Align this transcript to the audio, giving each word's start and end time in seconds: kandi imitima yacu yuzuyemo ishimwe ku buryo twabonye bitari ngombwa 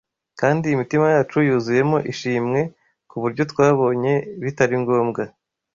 kandi 0.39 0.65
imitima 0.67 1.05
yacu 1.15 1.37
yuzuyemo 1.47 1.97
ishimwe 2.11 2.59
ku 3.09 3.15
buryo 3.23 3.43
twabonye 3.51 4.13
bitari 4.43 4.75
ngombwa 4.83 5.23